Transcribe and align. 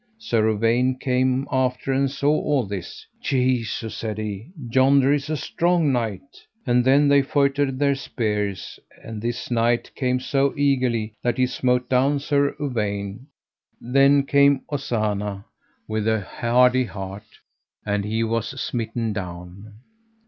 Sir 0.17 0.47
Uwaine 0.49 0.97
came 0.99 1.45
after 1.51 1.93
and 1.93 2.09
saw 2.09 2.31
all 2.31 2.63
this. 2.65 3.05
Jesu, 3.21 3.87
said 3.89 4.17
he, 4.17 4.49
yonder 4.71 5.13
is 5.13 5.29
a 5.29 5.37
strong 5.37 5.91
knight. 5.91 6.43
And 6.65 6.83
then 6.83 7.07
they 7.07 7.21
feutred 7.21 7.77
their 7.77 7.93
spears, 7.93 8.79
and 9.03 9.21
this 9.21 9.51
knight 9.51 9.91
came 9.93 10.19
so 10.19 10.55
eagerly 10.57 11.13
that 11.21 11.37
he 11.37 11.45
smote 11.45 11.87
down 11.87 12.17
Sir 12.17 12.55
Uwaine. 12.59 13.27
Then 13.79 14.23
came 14.25 14.61
Ozana 14.71 15.45
with 15.87 16.05
the 16.05 16.21
hardy 16.21 16.85
heart, 16.85 17.37
and 17.85 18.03
he 18.03 18.23
was 18.23 18.59
smitten 18.59 19.13
down. 19.13 19.71